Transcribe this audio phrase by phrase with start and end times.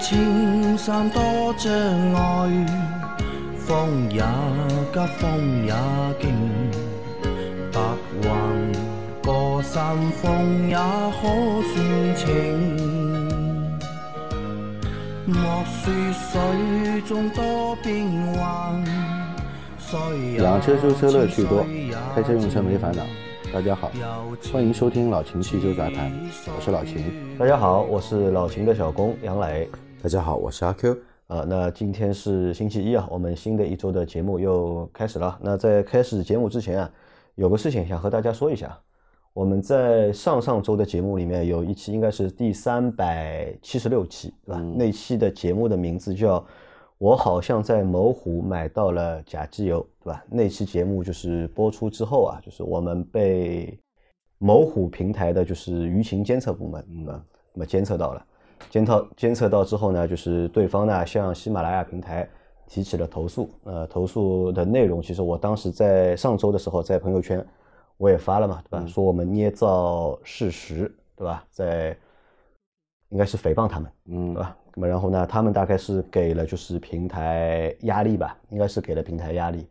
[0.00, 1.22] 青山多
[1.58, 1.70] 障
[2.14, 2.66] 碍，
[3.58, 4.22] 风也
[4.92, 5.74] 急，风也
[6.18, 6.32] 劲，
[7.70, 7.78] 白
[8.22, 8.28] 云
[9.22, 11.28] 过山峰也可
[11.68, 12.26] 算情。
[15.26, 18.82] 莫说水中多变幻，
[20.38, 21.66] 养车修车乐趣多，
[22.14, 23.02] 开车用车没烦恼。
[23.52, 23.92] 大家好，
[24.50, 26.10] 欢迎收听老秦汽修杂谈，
[26.56, 27.04] 我是老秦。
[27.38, 29.68] 大家好，我是老秦的小工杨磊。
[30.02, 30.96] 大家好，我是阿 Q。
[31.26, 35.38] 啊，那今天是星期一啊，我们新的一周的节目又开始了。
[35.42, 36.90] 那在开始节目之前啊，
[37.34, 38.74] 有个事情想和大家说一下。
[39.34, 44.62] 我们在上上周的节目里面有一期，应该是第三百七十六期，对吧？
[44.74, 46.42] 那期的节目的名字叫。
[46.96, 50.24] 我好像在某虎买到了假机油，对吧？
[50.30, 53.78] 那期节目就是播出之后啊，就是我们被
[54.38, 58.26] 某虎平台的就是舆情监测部门，嗯，那么监测到了，
[58.68, 62.28] 监测监测到之后呢，就是对方呢向喜马拉雅平台
[62.68, 63.50] 提起了投诉。
[63.64, 67.44] 呃，投诉的内容其实我当时在上周的时候在朋友圈
[67.96, 68.86] 我也发了嘛，对吧？
[68.86, 71.44] 说我们捏造事实，对吧？
[71.50, 71.96] 在
[73.08, 74.56] 应该是诽谤他们，嗯，对吧？
[74.74, 79.66] 那么然后呢，他们大概是给了就是平台压力吧，应该是给了平台压力。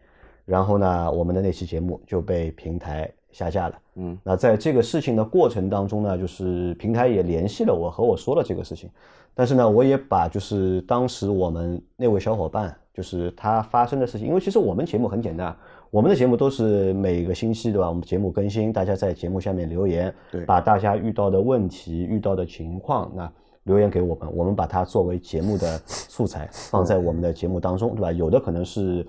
[0.45, 3.75] 然后呢，我们的那期节目就被平台下架了。
[3.95, 8.89] 嗯，那在这个事情的过程当中呢，就是平台也联系了我，和我说了这个事情。
[9.35, 15.55] 但是呢，我也把就是当时我们那位小伙伴，就是他发生的事情，因为其实我们节目很简单，
[15.91, 17.87] 我们的节目都是每个星期对吧？
[17.87, 23.31] 我们节目更新，大家在节目下面留言，对，把大家遇到的问题、遇到的情况那。
[23.63, 28.11] 留言给我们，我们把它作为节目的素材放在我们的节目当中，对吧？
[28.11, 29.05] 有的可能是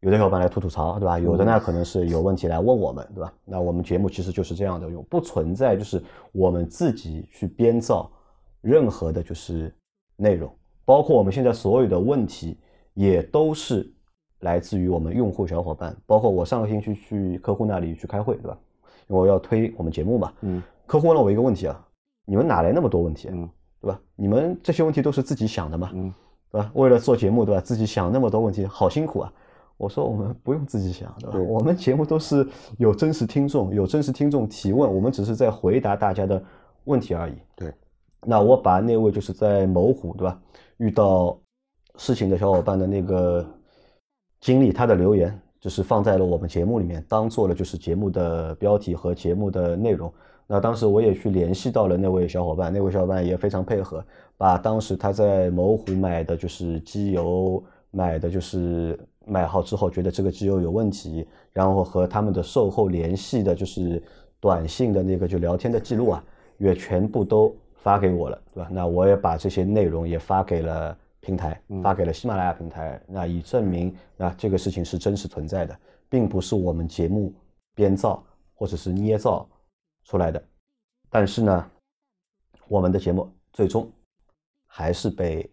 [0.00, 1.18] 有的小伙伴来吐吐槽，对吧？
[1.18, 3.32] 有的呢可能是有问题来问我们，对吧？
[3.44, 6.02] 那我们节目其实就是这样的，用不存在就是
[6.32, 8.10] 我们自己去编造
[8.60, 9.74] 任何的就是
[10.16, 10.50] 内容，
[10.84, 12.56] 包括我们现在所有的问题
[12.94, 13.90] 也都是
[14.40, 18.56] 来自于我们用户小伙伴，包括我上个星期去客户那里去开会，对吧？
[19.08, 21.84] 因为我要推我们节目嘛，嗯，客户问了我一个问题啊。
[22.24, 23.28] 你们哪来那么多问题？
[23.32, 23.48] 嗯，
[23.80, 23.98] 对吧？
[24.14, 25.90] 你们这些问题都是自己想的嘛？
[25.94, 26.12] 嗯，
[26.52, 26.70] 对吧？
[26.74, 27.60] 为了做节目，对吧？
[27.60, 29.32] 自己想那么多问题，好辛苦啊！
[29.78, 31.38] 我说我们不用自己想，对吧？
[31.38, 32.46] 我们节目都是
[32.78, 36.42] 有真实听众，有真实听众提问，我们只是在回答大家的
[36.84, 37.34] 问题而已。
[37.54, 37.72] 对，
[38.26, 40.38] 那我把那位就是在某虎，对吧？
[40.78, 41.38] 遇到
[41.96, 43.46] 事情的小伙伴的那个
[44.40, 50.12] 经历，他的留言就是放在了我们节目里面，当做了就是节目的标题和节目的内容。
[50.50, 54.04] 那当时我也去联系到了那位小伙伴，那位小伙伴也非常配合，
[54.36, 64.02] 把当时他在某虎买的就是机油，买的就是买好之后觉得这个机油有问题，然后和他们的售后联系的就是
[64.40, 66.24] 短信的那个就聊天的记录啊，
[66.58, 68.68] 也全部都发给我了，对吧？
[68.72, 75.78] 那我也把这些内容也发给了平台，发给了喜马拉雅平台，那以证明啊这个事情是真实存在的，
[76.08, 77.32] 并不是我们节目
[77.74, 79.48] 编造或者是捏造。
[80.04, 80.42] 出来的，
[81.10, 81.70] 但是呢，
[82.66, 83.86] 我们的节目最终
[84.66, 85.46] 还是被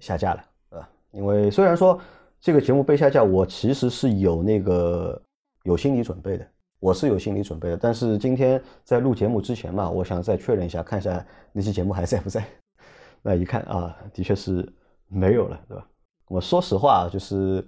[0.00, 0.46] 下架了，啊，
[1.14, 2.00] 因为虽然说
[2.40, 5.20] 这个节目被下架，我其实是有那个
[5.62, 6.46] 有心理准备的，
[6.80, 7.76] 我是有心理准备的。
[7.76, 12.44] 但是今天在录节目之前嘛，我想再确认一下，看一下那期节目还在不在。
[13.22, 14.70] 那一看啊，的确是
[15.08, 15.86] 没有了，对吧？
[16.28, 17.66] 我说实话，就是。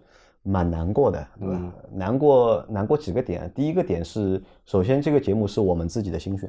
[0.49, 1.75] 蛮难过的，对吧？
[1.91, 6.49] 难过难过几个点，第一个点是，首先这个节目是我们自己的心血，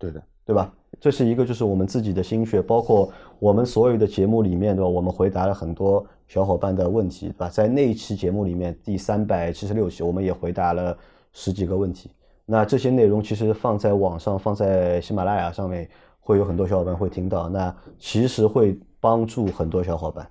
[0.00, 0.74] 对的，对吧？
[0.98, 4.88] 这是一个就是我们自己的心血，包括我们所有的节目里面，对吧？
[4.88, 7.48] 我们回答了很多小伙伴的问题，对吧？
[7.48, 10.96] 在那一期节目里面，第三百七十六期，我们也回答了
[11.32, 12.10] 十几个问题。
[12.46, 20.28] 那这些内容其实放在网上，放在喜马拉雅上面，会有很多小伙伴会听到，那其实会帮助很多小伙伴。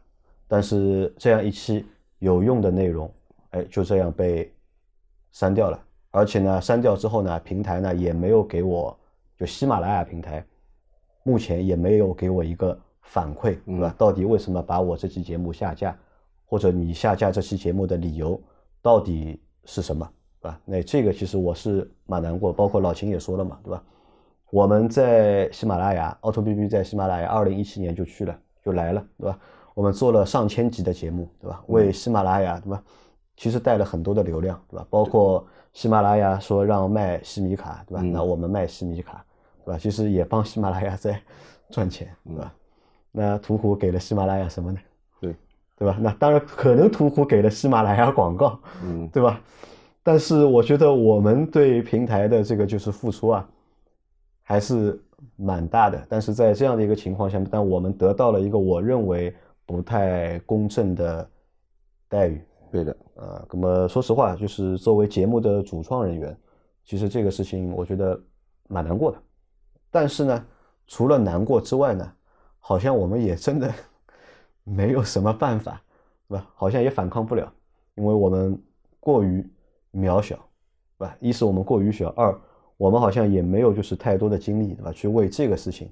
[0.47, 1.85] 但是这样一期。
[2.21, 3.09] 有用的内容，
[3.51, 4.53] 哎，就这样被
[5.31, 5.79] 删掉了。
[6.11, 8.98] 而且呢，删掉之后呢，平台呢也没有给我，
[9.39, 10.45] 就喜马拉雅平台，
[11.23, 13.95] 目前也没有给我一个反馈，对吧？
[13.97, 15.97] 到底为什么把我这期节目下架，
[16.45, 18.39] 或者你下架这期节目的理由
[18.81, 20.05] 到底是什么，
[20.41, 20.59] 对吧？
[20.65, 22.51] 那这个其实我是蛮难过。
[22.51, 23.81] 包括老秦也说了嘛，对吧？
[24.51, 29.39] 我们在喜马拉雅，auto B B 在喜马拉雅，二零一七年就去了，就来了，对吧？
[29.73, 31.63] 我们做了上千集的节目，对吧？
[31.67, 32.83] 为喜马拉雅，对吧？
[33.37, 34.85] 其实带了很多的流量，对吧？
[34.89, 38.01] 包括喜马拉雅说让卖西米卡，对吧？
[38.01, 39.23] 那我们卖西米卡，
[39.69, 39.77] 对吧？
[39.77, 41.21] 其实也帮喜马拉雅在
[41.69, 42.51] 赚钱，对吧？
[43.11, 44.79] 那途虎给了喜马拉雅什么呢？
[45.21, 45.35] 对，
[45.77, 45.95] 对吧？
[46.01, 49.39] 那当然可能途虎给了喜马拉雅广告，嗯，对吧？
[50.01, 53.47] 但是我觉得我们对平台的这个就是付出啊，
[54.41, 54.99] 还是
[55.35, 56.03] 蛮大的。
[56.09, 59.31] 但是在这样的一个情况下，但我们得到了一个我认为
[59.67, 61.29] 不太公正的
[62.07, 62.41] 待遇。
[62.71, 66.35] 对的，啊，那么说实话，就是作为节目的主创人员，
[66.83, 68.19] 其实这个事情我觉得
[68.67, 69.17] 蛮难过的。
[69.91, 70.45] 但是呢，
[70.87, 72.13] 除了难过之外呢，
[72.59, 73.73] 好像我们也真的
[74.63, 75.81] 没有什么办法，
[76.27, 76.47] 是吧？
[76.55, 77.51] 好像也反抗不了，
[77.95, 78.61] 因为我们
[78.99, 79.45] 过于
[79.93, 81.17] 渺小，是吧？
[81.19, 82.39] 一是我们过于小，二
[82.77, 84.91] 我们好像也没有就是太多的精力，对吧？
[84.91, 85.91] 去为这个事情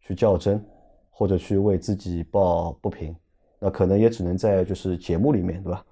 [0.00, 0.64] 去较真，
[1.10, 3.14] 或者去为自己抱不平。
[3.58, 5.84] 那可能也只能在就是节目里面，对吧？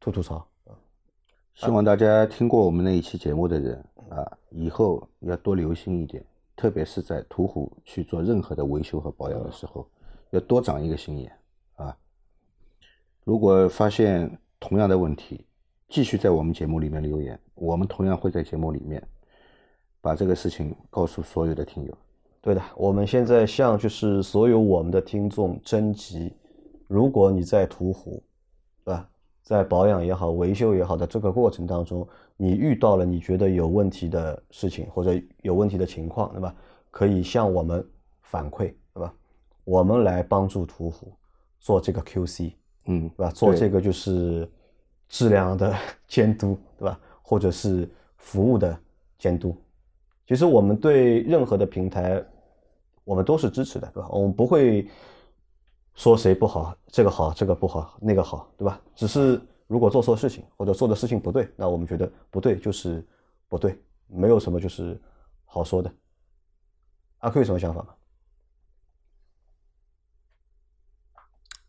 [0.00, 0.46] 吐吐槽
[1.56, 6.22] 希望大家听过我们那一期节目的人啊，以后要多留心一点，
[6.54, 9.88] 特别是在途虎去做任何的维修和保养的时候，
[10.32, 11.32] 要多长一个心眼
[11.76, 11.96] 啊。
[13.24, 14.30] 如果发现
[14.60, 15.46] 同样的问题，
[15.88, 19.02] 继续在我们节目里面留言，我们同样会在节目里面
[20.02, 21.98] 把这个事情告诉所有的听友。
[22.42, 26.34] 对的，我们现在向就是所有我们的听众征集。
[26.86, 28.22] 如果你在途虎，
[28.84, 29.08] 对吧？
[29.46, 32.04] 在保养也好、维修也好的这个过程当中，
[32.36, 36.52] 你遇到了你觉得有问题的事情或者有问题的情况，对吧？
[36.90, 37.86] 可以向我们
[38.22, 39.14] 反馈，对吧？
[39.62, 41.12] 我们来帮助途虎
[41.60, 42.54] 做这个 QC，
[42.86, 43.30] 嗯，对吧？
[43.30, 44.50] 做这个就是
[45.08, 45.72] 质量的
[46.08, 46.98] 监督，对吧？
[47.22, 48.76] 或者是服务的
[49.16, 49.56] 监督。
[50.26, 52.20] 其实我们对任何的平台，
[53.04, 54.08] 我们都是支持的，对吧？
[54.10, 54.88] 我们不会。
[55.96, 58.80] 说谁不好，这个好，这个不好，那个好，对吧？
[58.94, 63.04] 只是如果做错事情或者做的事情不对，那我们觉得不对就是
[63.48, 65.00] 不对，没有什么就是
[65.44, 65.90] 好说的。
[67.20, 67.88] 阿 Q 有什么想法吗？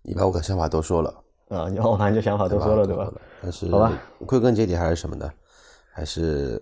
[0.01, 3.11] 你把我的想法都说了啊，你把你的想法都说了，对吧？
[3.41, 5.31] 但是好吧，归根结底还是什么呢？
[5.93, 6.61] 还是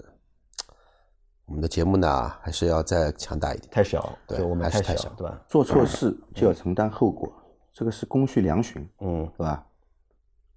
[1.46, 3.70] 我们的节目呢，还是要再强大一点。
[3.72, 5.42] 太小，对我们还是太小，小对吧？
[5.50, 7.34] 做错事就要承担后果。
[7.76, 9.68] 这个是公序良循，嗯，对吧？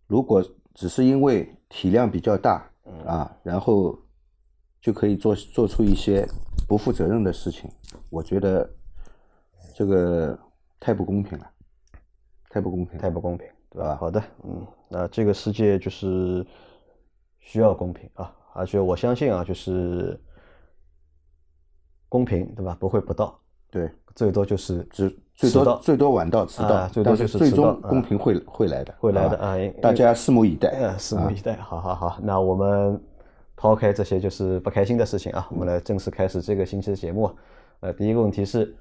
[0.06, 0.41] 如果
[0.73, 2.70] 只是因为体量比较大，
[3.05, 3.99] 啊，然后
[4.81, 6.25] 就可以做做出一些
[6.69, 7.69] 不负责任的事情，
[8.09, 8.70] 我觉得
[9.75, 10.38] 这个
[10.79, 11.50] 太不公平了，
[12.50, 13.97] 太不公平，太不公平，对吧？
[13.97, 16.47] 好的，嗯，那这个世界就是
[17.41, 20.17] 需要公平啊，而且我相信啊，就是
[22.09, 22.76] 公平，对吧？
[22.79, 23.37] 不会不到，
[23.73, 25.19] 对，最多就是只。
[25.38, 29.55] 最多最多晚到迟到，最多就是最终公平会会来的，会来的啊！
[29.81, 31.55] 大家拭目以待，拭目以待。
[31.58, 33.00] 好好好，那我们
[33.55, 37.31] 抛开这些就是不开心的事情啊，我们来正式开始这个星期的节目。
[37.79, 38.75] 呃，第一个问题是，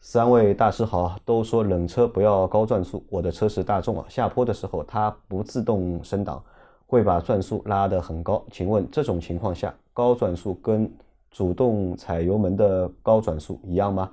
[0.00, 6.40] 三位大师好，都说冷车不要高转速，我的车是大众啊，下坡的时候它不自动升档，
[6.86, 8.40] 会把转速拉得很高。
[8.52, 10.88] 请问这种情况下，高转速跟
[11.32, 14.08] 主动踩油门的高转速一样吗？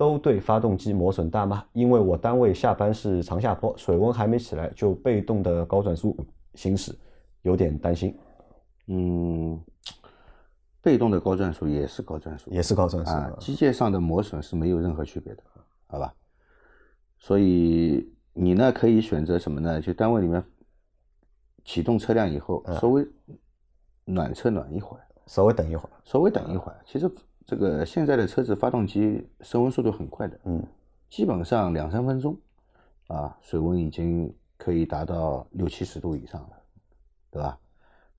[0.00, 1.62] 都对发动机磨损大吗？
[1.74, 6.16] 因为我单位下班是长下坡，水温还没起来就被动的高转速
[6.54, 6.98] 行驶，
[7.42, 8.18] 有点担心。
[8.86, 9.60] 嗯，
[10.80, 13.30] 被动的高转速也是高转速，也是高转速啊。
[13.38, 15.42] 机械上的磨损是没有任何区别的，
[15.88, 16.14] 好吧？
[17.18, 19.82] 所以你呢可以选择什么呢？
[19.82, 20.42] 就单位里面
[21.62, 23.06] 启动车辆以后，稍微
[24.06, 26.80] 暖车暖一会儿，稍微等一会儿，稍微等一会儿。
[26.86, 27.06] 其实。
[27.50, 30.64] 这个现在的车子发动机升温速度很快的，嗯，
[31.08, 32.38] 基本上两三分钟，
[33.08, 36.50] 啊，水温已经可以达到六七十度以上了，
[37.28, 37.58] 对吧？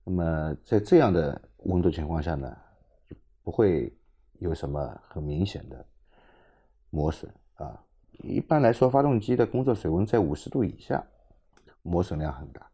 [0.04, 2.54] 那么在这样的温度情况下呢，
[3.08, 3.90] 就不会
[4.38, 5.82] 有什么很明显的
[6.90, 7.82] 磨损啊。
[8.22, 11.02] 一般来说，发动机的工作水温在五十度以下，
[11.80, 12.68] 磨损量很大。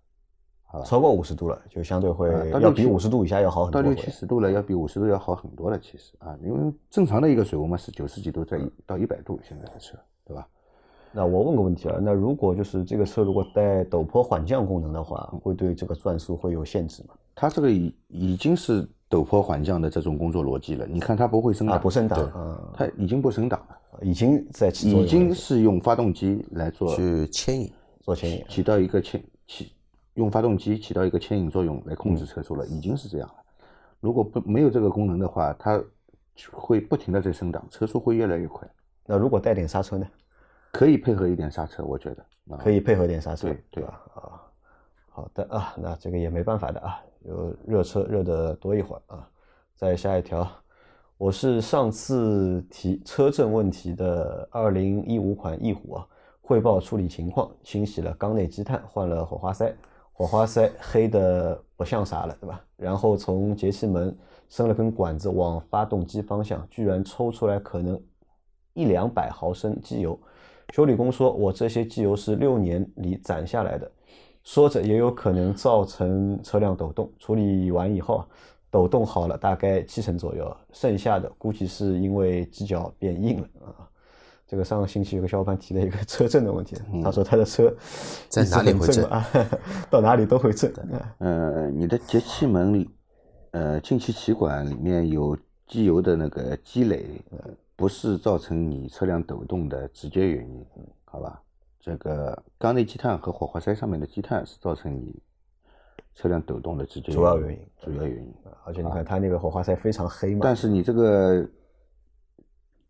[0.84, 2.28] 超过五十度了，就相对会
[2.60, 3.82] 要比五十度以下要好很多。
[3.82, 5.78] 到六七十度了，要比五十度要好很多了。
[5.78, 9.96] 其实啊，因为正常的一个水温嘛是九十几度，在到一百度，现在的车，
[10.26, 10.46] 对吧？
[11.10, 17.14] 那我问个问题啊，那如果就是这个车如果带陡坡缓降功能的话，会对这个转速会有限制吗？
[17.34, 20.86] 它这个已已经是陡坡缓降的这种工作逻辑了。
[20.86, 27.72] 你看它不会升档，不升档，它已经不升档了，已经在已经是用发动机来做去牵引，
[28.02, 29.72] 做牵引，起到一个牵起。
[30.18, 33.34] 用发动机起到一个牵引作用来控制车速了，已经是这样了。
[34.00, 35.80] 如果不没有这个功能的话，它
[36.52, 38.68] 会不停的在升档，车速会越来越快。
[39.06, 40.06] 那如果带点刹车呢？
[40.72, 42.24] 可以配合一点刹车，我觉得
[42.58, 44.02] 可以配合点刹车，对吧？
[44.14, 44.42] 啊，
[45.08, 49.28] 好的啊，那这个也没办法的啊，有热车热的多一会儿啊。
[49.76, 50.46] 再下一条，
[51.16, 56.06] 我是上次提车震问题的二零一五款翼虎啊，
[56.42, 59.74] 汇报处理情况，清洗了缸内积碳，换了火花塞。
[60.18, 62.60] 火花塞黑的不像啥了，对吧？
[62.76, 64.12] 然后从节气门
[64.48, 67.96] 伸了根管子往发动机方向，居然抽出来可能
[68.74, 70.18] 一两百毫升机油。
[70.74, 73.88] 修理工说：“我这些机油是六年里攒下来的。”
[74.42, 77.08] 说着也有可能造成车辆抖动。
[77.20, 78.24] 处理完以后，
[78.72, 83.88] 抖动好了大概七成左右，剩下的估计是因为机脚变硬了啊。
[84.48, 86.74] 这个上个星期有个小伙伴提了一个 车震的问题，
[87.04, 87.70] 他说他的车
[88.30, 89.24] 在哪里会震啊？
[89.90, 90.72] 到哪里都会震。
[91.18, 92.90] 呃，你的节气门里，
[93.50, 95.36] 呃，进气歧管里面有
[95.66, 97.04] 机油的那个积累，
[97.76, 100.64] 不是造成你车辆抖动的直接原因，
[101.04, 101.42] 好吧？
[101.78, 105.14] 这个缸内积碳和火花塞上面的积碳是造成你
[106.14, 108.34] 车辆抖动的直接主要原因，主要原因。
[108.64, 110.40] 而且你看它那个火花塞非常黑嘛。
[110.42, 111.46] 但是你这个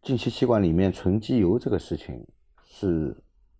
[0.08, 2.26] 进气气管里面存机油这个事情，
[2.64, 3.14] 是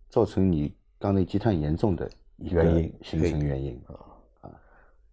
[0.09, 3.93] 造成你缸内积碳严重的一个原因形成原因啊。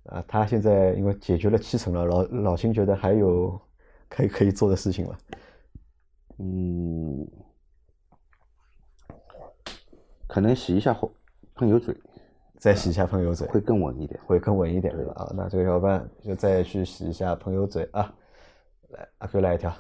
[0.05, 3.61] 啊，他现在因为解决了七成了，老老辛觉得还有
[4.09, 5.19] 可以可以做的事情了。
[6.39, 7.29] 嗯，
[10.27, 11.13] 可能洗一下后
[11.55, 11.95] 喷油嘴，
[12.57, 14.19] 再洗一下喷油嘴，会更稳一点。
[14.25, 15.13] 会更稳一点，对吧？
[15.17, 18.11] 啊，那这个小伙伴就再去洗一下喷油嘴啊。
[18.89, 19.71] 来，阿 Q 来一条。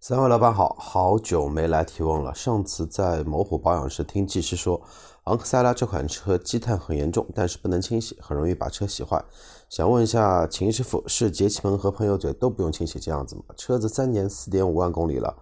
[0.00, 2.32] 三位老板好，好久没来提问了。
[2.32, 4.80] 上次在某虎保养时听技师说，
[5.24, 9.22] 昂克赛拉这款车积碳很严重，但是不能清洗，很容易把车洗坏。
[9.68, 13.42] 想问一下秦师傅，是节气门和喷油嘴都不用清洗这样子吗？
[13.56, 15.36] 车子三年四点五万公里了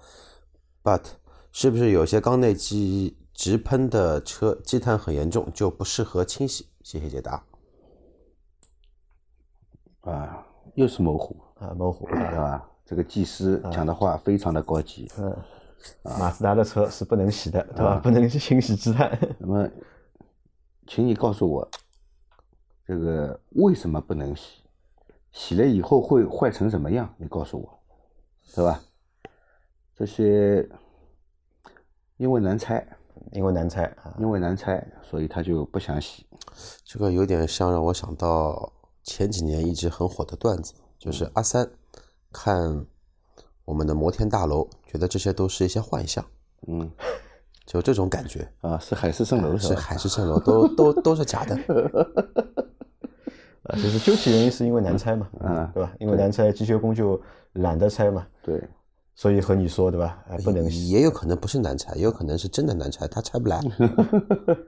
[0.82, 1.02] ，but
[1.52, 6.66] 是不是有些缸内机直喷的车积碳很严重，就不适合清洗？
[6.82, 7.44] 谢谢解答。
[10.00, 10.46] 啊，
[10.76, 12.70] 又是某虎啊，某虎对吧？
[12.86, 15.10] 这个技师讲的话非常的高级。
[15.18, 15.36] 嗯，
[16.04, 17.98] 马自达的车是不能洗的，对吧？
[17.98, 19.18] 不能清洗积碳。
[19.38, 19.68] 那么，
[20.86, 21.68] 请你告诉我，
[22.86, 24.62] 这个为什么不能洗？
[25.32, 27.12] 洗了以后会坏成什么样？
[27.18, 27.78] 你告诉我，
[28.54, 28.80] 对吧？
[29.96, 30.66] 这些
[32.18, 32.86] 因为难拆，
[33.32, 36.24] 因为难拆啊，因为难拆，所以他就不想洗。
[36.84, 41.68] 这个有点像让我想到前几年一直很火的段子，就是阿三。
[42.36, 42.84] 看
[43.64, 46.22] 我们的摩天大楼，觉得这些都是一些幻象，
[46.68, 46.88] 嗯，
[47.64, 51.56] 就这种感觉啊，是海市蜃楼是海市蜃楼，都都都是假的。
[53.64, 55.92] 啊，就是究其原因是因为难拆嘛， 啊，对吧？
[55.98, 57.20] 因为难拆，机修工就
[57.54, 58.62] 懒得拆嘛，对，
[59.16, 60.22] 所以和你说，对吧？
[60.44, 63.60] 不能，也有可能不是难拆，也有可能是真的难拆，他拆不来。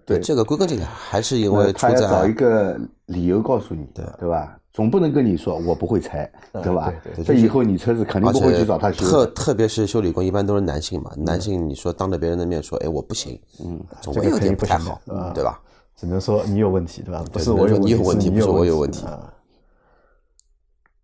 [0.05, 4.58] 对，这个归根结底还是因为他要找一个理由告诉你，对对吧？
[4.73, 6.31] 总不能跟你说我不会拆，
[6.63, 6.93] 对吧？
[7.25, 9.05] 这以后你车子肯定不会去找他修。
[9.05, 15.01] 特特别是修理工，一般都是男性嘛，男性你说当着别人的面说，哎，我不行，嗯，总归有点不太好，
[15.35, 15.61] 对吧？
[15.97, 17.25] 只能说你有问题，对吧？
[17.33, 19.33] 不是我有问题，不是我有问题啊。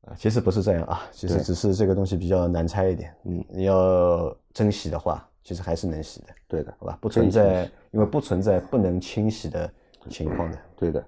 [0.02, 3.12] 啊，其实不是这样啊，其实只是这个东西比较难拆一点。
[3.25, 6.26] 嗯，你要真洗的话，其实还是能洗的。
[6.47, 6.99] 对的，好吧？
[7.00, 9.68] 不存在，因为不存在不能清洗的
[10.11, 10.59] 情况的。
[10.76, 11.04] 对的。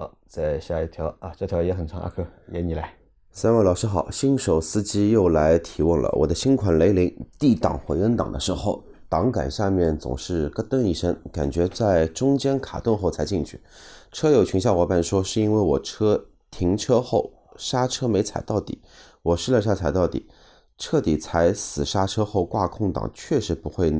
[0.00, 2.90] 好，再下一条啊，这条也很长，阿克，由你来。
[3.32, 6.10] 三位老师好，新手司机又来提问了。
[6.12, 8.82] 我的新款雷凌 D 档混动档的时候。
[9.10, 13.60] 挡杆下面总是咯噔一声，感觉在中间卡顿后才进去。
[14.10, 18.80] 车友群小伙伴说是因为我车停车后刹车没踩到底，
[19.22, 20.26] 我试了下踩到底，
[20.78, 23.92] 彻底踩死刹车后挂空档确实不会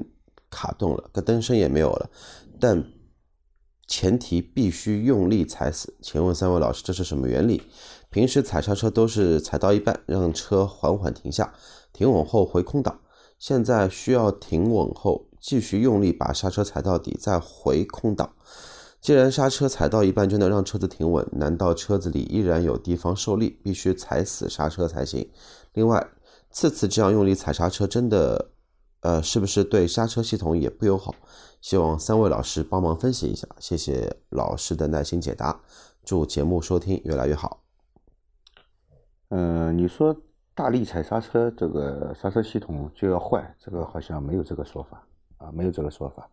[0.49, 2.09] 卡顿了，咯噔声也没有了。
[2.59, 2.83] 但
[3.91, 5.93] 前提必须用力踩死。
[6.01, 7.61] 请问三位老师这是什么原理？
[8.09, 11.53] 平时踩刹车都是踩到一半让车缓缓停下，
[11.93, 13.01] 停稳后回空档。
[13.37, 18.33] 现在需要停稳后继续用力把刹车踩到底，再回空档。
[19.01, 25.29] 既然刹车踩到一半就能让车子停稳，难道车子里依然有地方受力，必须踩死刹车才行？
[25.73, 26.07] 另外，
[26.53, 28.51] 次次这样用力踩刹车，真的，
[29.01, 31.15] 呃，是不是对刹车系统也不友好？
[31.61, 35.61] 希望三位老师帮忙分析一下，谢谢老师的耐心解答。
[36.05, 37.63] 祝节目收听越来越好。
[39.29, 40.17] 嗯，你说。
[40.53, 45.03] 大力踩刹车，这个刹车系统就要坏，这个好像没有这个说法
[45.39, 46.29] 啊，没有这个说法。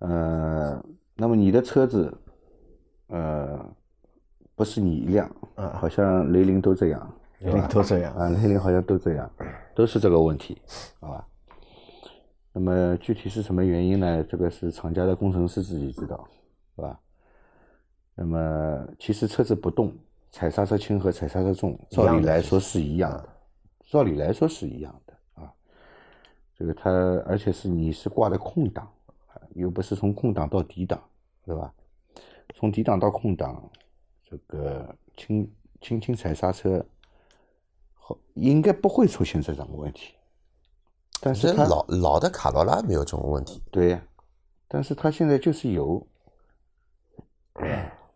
[0.00, 0.82] 呃，
[1.14, 2.12] 那么你的车子，
[3.08, 3.64] 呃，
[4.56, 9.30] 不是你一辆，啊，好像雷凌都这样，雷凌都这样啊，雷凌好像都这样，
[9.72, 10.60] 都是这个问题，
[10.98, 11.28] 好吧？
[12.58, 14.24] 那么具体是什么原因呢？
[14.24, 16.26] 这个是厂家的工程师自己知道，
[16.74, 16.98] 是吧？
[18.14, 19.92] 那么其实车子不动。
[20.32, 23.28] 踩刹车轻和踩刹车重，照理来说是一样的，
[23.86, 25.52] 照理来说是一样的啊。
[26.54, 26.90] 这个它，
[27.26, 28.90] 而且是你是挂的空档，
[29.54, 31.02] 又不是从空档到底档，
[31.44, 31.72] 对吧？
[32.54, 33.70] 从底档到空档，
[34.24, 36.84] 这个轻轻轻踩刹车
[37.94, 40.14] 好应该不会出现这种问题。
[41.20, 44.02] 但是它老老的卡罗拉没有这种问题，对呀，
[44.68, 46.06] 但是它现在就是有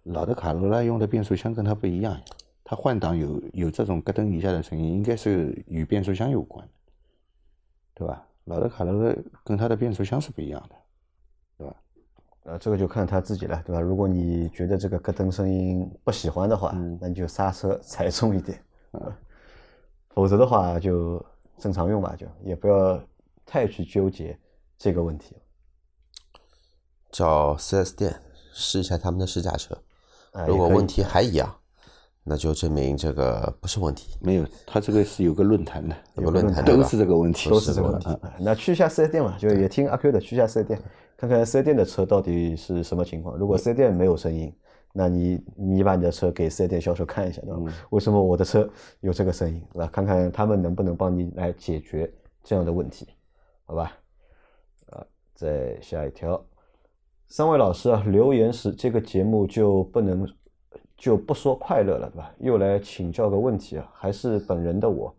[0.05, 2.21] 老的卡罗拉用的变速箱跟它不一样，
[2.65, 6.73] 它换挡有有这种咯噔一下的声音，应该是与变速箱有关的，
[7.95, 8.27] 对吧？
[8.45, 9.15] 老的卡罗拉
[9.45, 10.77] 跟它的变速箱是不一样的，
[11.59, 11.77] 对吧？
[12.45, 13.81] 呃，这个就看他自己了，对吧？
[13.81, 19.01] 如果你觉得这个咯噔声音不喜欢的话，那你就刹车 踩重一点，啊，
[20.09, 21.25] 否则的话就
[21.61, 23.01] 正常用吧，就也不要
[23.45, 24.37] 太去纠结
[24.79, 25.37] 这个问题。
[27.13, 28.17] 找 4S 店
[28.53, 29.77] 试一下他们的试驾车，
[30.47, 31.55] 如果问题还一样，
[32.23, 34.17] 那就证明这个不是问题。
[34.21, 38.09] 没有，他这个是有个论坛的，有个论坛都是这个问题，都是这个问题。
[38.23, 40.81] 哎那去一下四 S 店嘛，就也听阿 Q 的，去一下四 S 店，
[41.17, 43.37] 看看四 S 店的车到底是什么情况。
[43.37, 44.55] 如果四 S 店没有声音，
[44.93, 47.73] 那你你把你的车给四 S 店销售看一下，对吧？
[47.91, 48.69] 为什么我的车
[49.01, 49.87] 有这个声音，对吧？
[49.93, 53.07] 看看他们能不能帮你来解决这样的问题，
[53.67, 53.97] 好吧？
[54.91, 56.45] 啊，再下一条，
[57.29, 60.29] 三位老师啊，留言时这个节目就不能
[60.97, 62.35] 就不说快乐了，对吧？
[62.41, 65.15] 又来请教个问题啊，还是本人的我，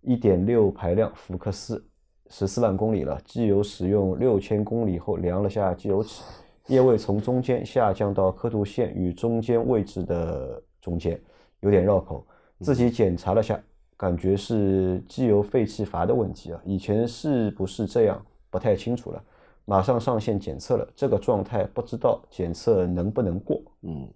[0.00, 1.82] 一点六排量福克斯，
[2.28, 6.24] 十四万公里了，机油使用六千公里后量了下机油尺，
[6.68, 11.20] 液位从中间下降到刻度线与中间位置的中间，
[11.60, 12.26] 有点绕口。
[12.60, 13.62] 自己检查了下，
[13.96, 16.60] 感觉是机油废气阀的问题啊。
[16.64, 18.24] 以前是不是这样？
[18.50, 19.22] 不太清楚了。
[19.64, 23.60] 马上上线检测了，这个状态不知道检测能不能过。
[23.82, 24.08] 嗯，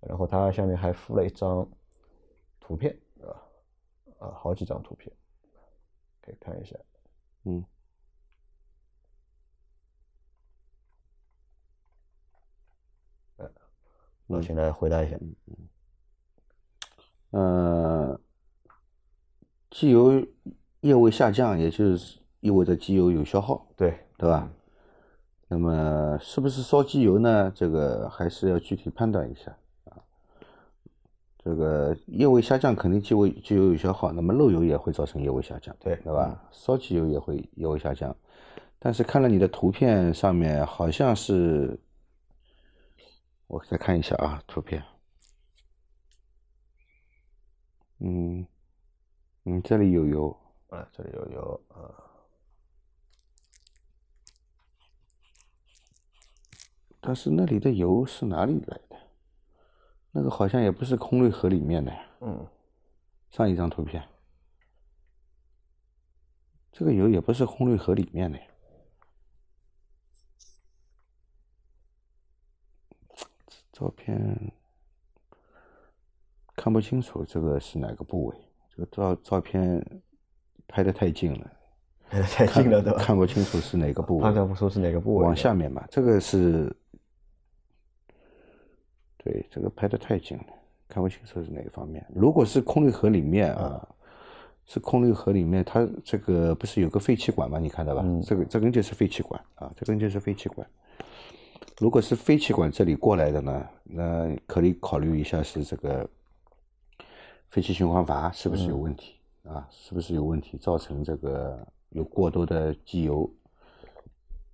[0.00, 1.68] 然后它下面还附了一张
[2.58, 3.28] 图片，啊
[4.18, 5.12] 啊，好几张图片，
[6.22, 6.74] 可以看一下。
[7.44, 7.64] 嗯，
[14.28, 15.16] 老秦来回答一下。
[17.30, 18.18] 呃，
[19.70, 20.26] 机油
[20.80, 24.50] 液位下降，也就是意味着机油有消耗，对，对吧？
[25.48, 27.52] 那么是不是烧机油呢？
[27.54, 29.94] 这个还是要具体判断一下啊。
[31.38, 36.42] 这个液位下降肯定机油机油有消耗，那么漏油也会造成液位下降，对对吧？
[36.50, 38.14] 烧机油也会液位下降，
[38.78, 41.78] 但是看了你的图片上面好像是，
[43.46, 44.84] 我再看一下啊，图片。
[47.98, 48.46] 嗯，
[49.44, 50.36] 嗯，这里有油，
[50.68, 51.94] 啊，这里有油啊，
[57.00, 58.96] 但是那里的油是哪里来的？
[60.10, 62.06] 那个好像也不是空滤盒里面的呀。
[62.20, 62.46] 嗯，
[63.30, 64.06] 上一张图片，
[66.72, 68.44] 这个油也不是空滤盒里面的呀。
[73.78, 74.18] 照片
[76.56, 78.36] 看不清楚，这个是哪个部位？
[78.74, 79.84] 这个照照片
[80.66, 81.52] 拍的太近了，
[82.08, 82.98] 拍的太近了，对吧？
[82.98, 84.22] 看不清楚是哪个部位。
[84.22, 85.24] 判断不出是哪个部位。
[85.26, 86.74] 往下面嘛，这个是，
[89.18, 90.46] 对，这个拍的太近了，
[90.88, 92.02] 看不清楚是哪个方面。
[92.14, 93.86] 如果是空滤盒里面啊，
[94.64, 97.58] 是空滤盒里面，它这个不是有个废气管吗？
[97.58, 98.02] 你看到吧？
[98.24, 100.66] 这个这根就是废气管啊，这根就是废气管。
[101.78, 106.08] 如果是废气管这里过来的呢，那可以考虑一下是这个
[107.50, 109.14] 废气循环阀是不是有问题、
[109.44, 109.66] 啊？
[109.70, 113.30] 是不是有问题，造成这个有过多的机油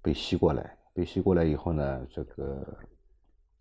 [0.00, 2.64] 被吸过来，被吸过来以后呢，这个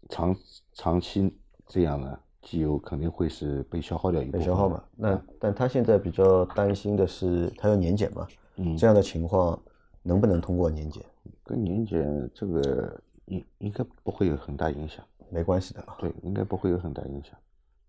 [0.10, 0.36] 长
[0.73, 1.34] 长期
[1.67, 4.39] 这样呢，机油肯定会是被消耗掉一部分。
[4.39, 4.84] 被消耗嘛。
[4.95, 8.27] 那但他现在比较担心的是，他要年检嘛。
[8.58, 9.58] 嗯这样的情况
[10.04, 11.04] 能不能通过年检？
[11.43, 13.01] 跟年检这个
[13.32, 17.34] 应应该不会有很大影响，没关系的啊，对，应该不会有很大影响。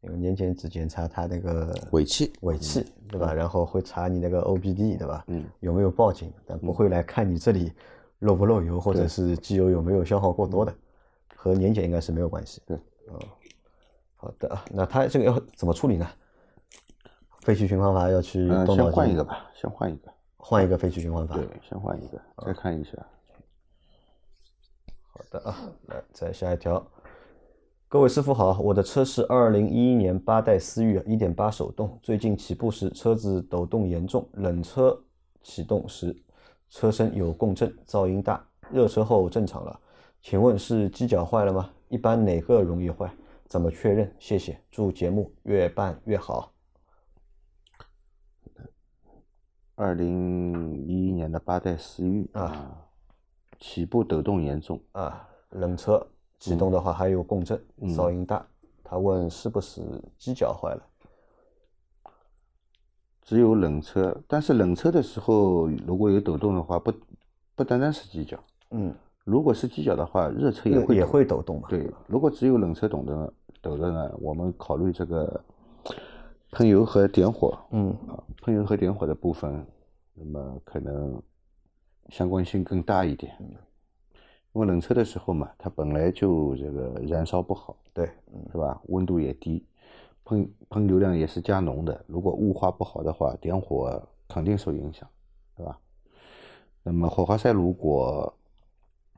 [0.01, 3.33] 因为年检只检查它那个尾气尾气，对吧？
[3.33, 5.25] 然后会查你那个 OBD，对吧？
[5.29, 6.33] 嗯，有没有报警？
[6.47, 7.73] 但不会来看你这里
[8.21, 10.75] 漏不漏油，或者是机油有没有消耗过多的，
[11.37, 12.61] 和年检应该是没有关系。
[12.67, 12.77] 对，
[13.09, 13.19] 哦，
[14.17, 16.09] 好的啊，那他这个要怎么处理呢？
[17.43, 20.13] 废气循环阀要去嗯，先动脑筋换一个吧，先换一个。
[20.37, 21.37] 换一个废气循环阀。
[21.37, 22.93] 对，先换一个，再看一下。
[25.23, 25.57] 好的啊，
[25.87, 26.85] 来再下一条。
[27.89, 34.99] 各位师傅好，我的车是二零一一年八代思域，一点八手动，最近起步时车子抖动严重，冷车
[35.43, 36.17] 启动时
[36.71, 39.79] 车身有共振，噪音大，热车后正常了。
[40.23, 41.71] 请问是机脚坏了吗？
[41.89, 43.13] 一般哪个容易坏？
[43.47, 44.13] 怎么确认？
[44.19, 46.53] 谢谢，祝节目越办越好。
[49.75, 52.87] 二零一一年的八代思域啊，
[53.63, 56.05] 起步抖动严重，啊，冷车
[56.41, 57.59] 启动的话还有共振，
[57.97, 58.45] 噪音大。
[58.83, 59.81] 他问是不是
[60.19, 60.83] 机脚坏了？
[63.23, 66.93] 只有冷车，但是冷车的时候如果有抖动的话，不
[67.55, 68.37] 不单单是机脚，
[68.73, 68.93] 嗯，
[69.25, 71.69] 如果是机脚的话，热车也会也抖会抖动嘛？
[71.71, 75.41] 对，如果只有冷车抖的抖的呢，我们考虑这个
[76.51, 79.65] 喷油和点火，嗯啊，喷油和点火的部分，
[80.15, 81.23] 那么可能
[82.09, 83.37] 相关性更大一点。
[84.55, 88.81] 因为冷车的时候嘛，它本来就这个燃烧不好，对，嗯是吧？
[88.89, 89.65] 温度也低，
[90.25, 92.05] 喷喷油量也是加浓的。
[92.07, 95.09] 如果雾化不好的话，点火肯定受影响，
[95.57, 95.79] 对吧？
[96.83, 98.31] 那么火花塞如果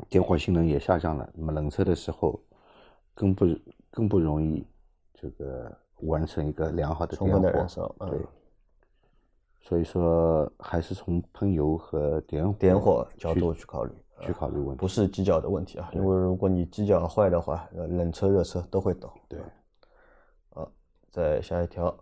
[0.09, 2.39] 点火性能也下降了，那么冷车的时候
[3.13, 3.47] 更不
[3.91, 4.65] 更不容易
[5.15, 8.21] 这个完成一个良好的充分的燃烧嗯对，
[9.67, 14.79] 所以说还是从喷油和点火点火角度去考虑，去考虑问题。
[14.79, 19.11] 不是机脚的问题啊，因为如果你机脚坏的话，呃冷车、热车都会抖。
[19.27, 19.41] 对，
[20.51, 20.69] 啊，
[21.11, 21.97] 再下一条，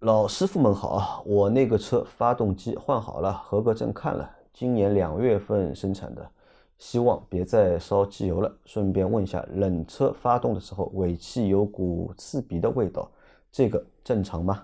[0.00, 6.30] 老师傅们好啊，我那个车发动机换好了，合格证看了，今年两月份生产的，
[6.76, 8.54] 希望别再烧机油了。
[8.66, 13.10] 顺便问一下，冷车发动的时候尾气有股刺鼻的味道，
[13.50, 14.62] 这个正常吗？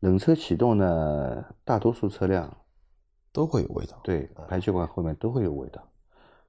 [0.00, 2.54] 冷车启动呢，大多数车辆
[3.32, 3.98] 都会有味道。
[4.02, 5.82] 对排气管后面都会有味道，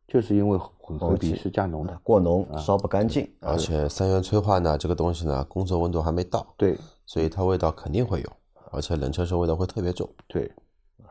[0.07, 1.99] 就是因为混合比是加浓的。
[2.01, 3.23] 过浓，烧不干净。
[3.41, 8.29] 啊而且三元催化呢，这个东西呢，工作温度还没到，对所以它味道肯定会有，
[8.71, 10.09] 而且冷车时候味道会特别重。
[10.27, 10.49] 对，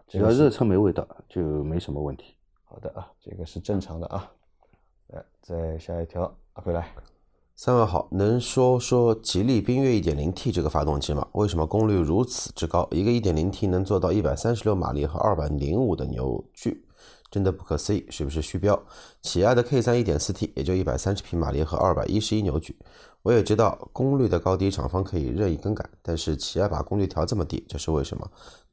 [0.09, 2.37] 只要热车没味道就没什么问题。
[2.64, 4.31] 好的啊，这个是正常的啊。
[5.09, 6.22] 来，再下一条，
[6.55, 6.88] 阿辉来。
[7.62, 11.29] 三位好，能说说吉利缤越 1.0T 这个发动机吗？
[11.33, 12.88] 为什么功率如此之高？
[12.90, 16.83] 一个 1.0T 能做到136马力和205的扭矩，
[17.31, 18.83] 真的不可思议，是不是虚标？
[19.20, 22.75] 起亚的 K3 1.4T 也就130匹马力和211扭矩。
[23.20, 28.27] 我也知道功率的高低厂方可以任意更改，但是起亚把功率调这么低，这是为什么？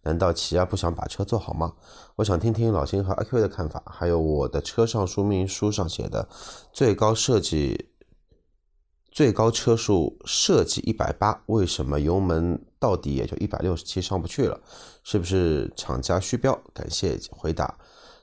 [0.03, 1.73] 难道起亚不想把车做好吗？
[2.15, 6.29] 我想听听老秦和阿 Q 的看法，还有我的车上说明书上写的
[6.71, 7.89] 最高设计。
[9.17, 14.59] 最高车速设计一百八，为什么油门到底也就一百六十七上不去了？
[15.03, 16.53] 是不是厂家虚标？
[16.71, 17.75] 感谢回答。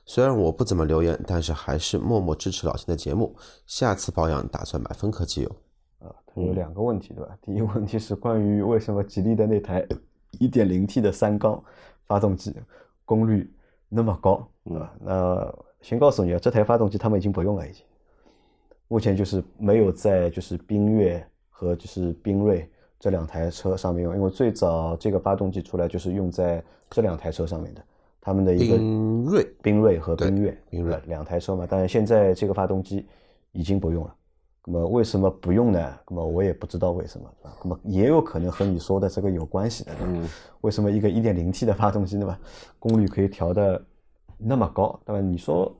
[0.05, 3.35] 虽然我不怎么留言，但是还是默默支持老秦的节目。
[3.67, 5.49] 下次保养打算买芬科机油。
[5.99, 7.37] 啊，它有两个问题，对吧？
[7.43, 9.85] 第一个问题是关于为什么吉利的那台
[10.39, 11.61] 1.0T 的三缸
[12.07, 12.55] 发动机
[13.03, 13.53] 功率
[13.89, 14.93] 那么高，对吧？
[15.01, 17.83] 那先告诉你啊，这台发动机他们已经不用了，已经。
[18.87, 22.69] 目前就是没有在就是缤越和就是缤瑞
[22.99, 27.83] 这两台车上面用，因为最早这个发动机出来就是用在这两台车上面的，
[28.21, 33.05] 他们的一个缤瑞缤瑞和对缤越，缤瑞呃两台车嘛，但是现在这个发动机
[33.51, 34.15] 已经不用了。
[34.67, 35.97] 那么为什么不用呢？
[36.09, 40.29] 那么我也不知道为什么，啊那么也有可能和你说的这个有关系的，对吧？
[40.61, 42.39] 为什么一个 1.0T 的发动机对吧，
[42.79, 43.79] 功率可以调的
[44.37, 45.21] 那么高，对吧？
[45.21, 45.71] 你说，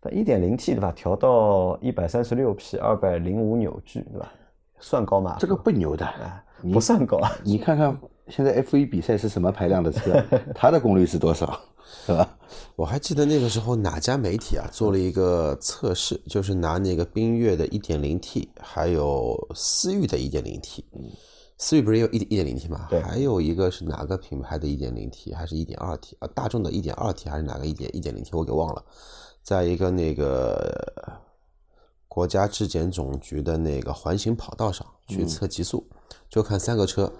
[0.00, 4.32] 它 1.0T 对吧，调到136匹、205扭矩对吧，
[4.78, 5.36] 算高吗？
[5.38, 7.30] 这个不牛的，啊，不算高啊。
[7.42, 10.22] 你看看现在 F1 比赛是什么排量的车，
[10.54, 11.60] 它的功率是多少，
[12.06, 12.38] 是吧？
[12.76, 20.84] 我还记得那个时候哪家媒体啊做了一个测试，就是拿那个缤越的 1.0T，还有思域的 1.0T。
[21.60, 22.86] 思域不是也有一点零 T 吗？
[22.88, 26.28] 对还有一个是哪个品牌的一点零 T，还是一点二 T 啊？
[26.32, 28.30] 大众的一点二 T 还是哪个一点一点零 T？
[28.32, 28.84] 我给忘了。
[29.48, 31.18] 在一个那个
[32.06, 35.82] 国家质检总局的那个环形跑道上去测极速，
[36.28, 37.10] 就看三个车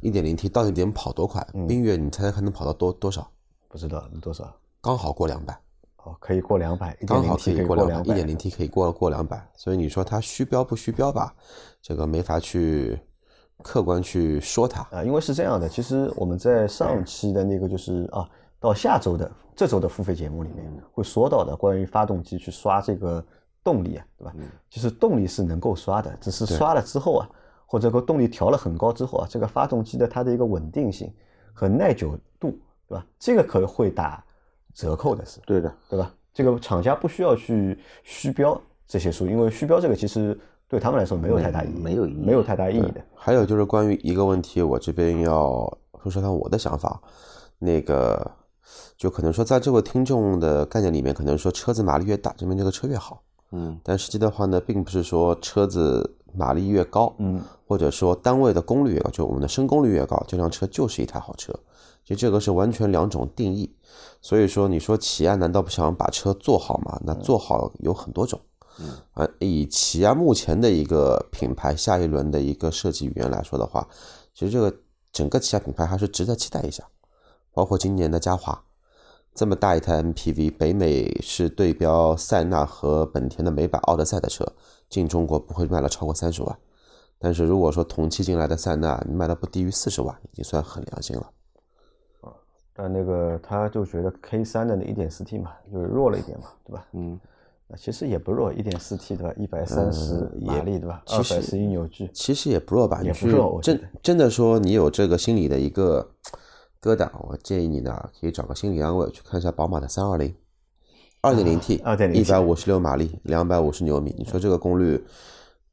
[0.00, 1.46] 一点零 T 到底能跑多快。
[1.68, 3.30] 冰月你猜猜看能跑到多多少？
[3.68, 4.50] 不知道多少？
[4.80, 5.52] 刚好过两百。
[6.04, 11.34] 哦，可以过两百，刚好可以过过两百，一点零 T 可以过过两百，所以你说它虚标不虚标吧？
[11.82, 12.98] 这个没法去
[13.62, 14.80] 客观去说它。
[14.90, 18.26] 啊，因为是这样的，其实我们在上期的那个就是啊，
[18.64, 23.22] 到下周的这周的付费节目里面会说到的，关于发动机去刷这个
[23.62, 24.34] 动力啊，对吧？
[24.70, 27.28] 其实动力是能够刷的，只是刷了之后啊，
[27.66, 31.12] 或者个动力调了很高之后啊，这个发动机的它的一个稳定性
[31.52, 33.06] 和耐久度，对吧？
[33.18, 34.24] 这个可能会打
[34.72, 36.10] 折扣的是，对的，对吧？
[36.32, 43.00] 这个厂家不需要去虚标这些数，因为虚标这个其实对他们来说没有太大意义，没有意义没有太大意义的。
[43.14, 46.98] 还有就是关于一个问题，我这边要说说看我的想法。
[47.56, 48.30] 那个
[48.96, 53.22] 就可能说，在这位听众的概念里面，可能说车子马力越大，证明这个车越好。
[53.52, 61.52] 嗯，但实际的话呢，并不是说车子马力越高，嗯，或者说单位的功率越高，就我们的升功率越高，这辆车就是一台好车。
[62.04, 63.72] 其实这个是完全两种定义。
[64.20, 67.00] 所以说，你说起亚难道不想把车做好吗？
[67.04, 68.40] 那做好有很多种。
[68.80, 73.86] 嗯，啊，以起亚目前的一个品牌下一轮的一个设计语言来说的话，
[74.34, 74.74] 其实这个
[75.12, 76.82] 整个旗下品牌还是值得期待一下。
[77.54, 78.64] 包括今年的嘉华，
[79.34, 84.44] 这么大一台 MPV，北美是对标塞纳和本田的美版奥德赛的车，
[84.90, 86.58] 进中国不会卖了超过三十万。
[87.18, 91.22] 但是如果说同期进来的塞纳卖了不低于四十万，已经算很良心了。
[92.20, 92.32] 啊
[92.76, 96.84] 但那个他就觉得 K 三的那一点四 T 嘛，就是弱了一点嘛，对吧？
[96.92, 97.18] 嗯，
[97.68, 99.32] 那其实也不弱，一点四 T 对吧？
[99.36, 101.00] 一百三十马力对吧？
[101.06, 103.00] 二百十一扭矩，其实也不弱吧？
[103.04, 106.04] 也不弱真真的说你有这个心理的一个
[106.84, 110.34] 疙瘩，我建议你呢可以找个心理安慰，去看一下宝马的三二零，
[111.22, 115.02] 二点零 T，2.0T 一百五十六马力，两百五十牛米，你说这个功率，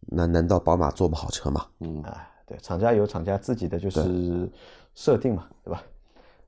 [0.08, 1.66] 难难道宝马做不好车吗？
[1.82, 4.50] 嗯啊，对，厂家有厂家自己的就是
[4.96, 5.84] 设定嘛，对吧？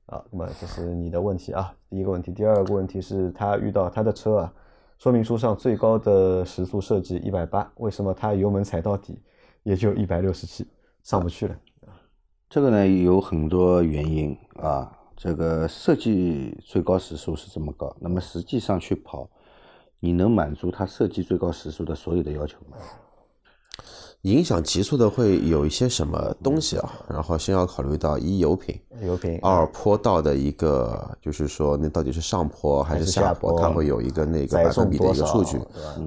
[0.06, 4.52] 啊，那么这是你的问题啊，第一个问题，第二个问题是他遇到他的车啊，
[4.96, 9.20] 说明书上最高的时速设计一百八，为什么他油门踩到底
[9.62, 10.66] 也就一百六十七，
[11.02, 11.54] 上不去了？
[12.54, 14.88] 这个呢有很多原因啊。
[15.16, 19.28] 这个设计最高时速是这么高，那么实际上去跑，
[19.98, 22.76] 你能满足它设计最高时速的所有的要求吗？
[24.22, 26.92] 影响极速的会有一些什么东西啊？
[27.08, 35.58] 然后先要考虑到一油品，油品二坡道的一个，就是说那到底是上坡还是下坡，它会有一个那个百分比的一个数据，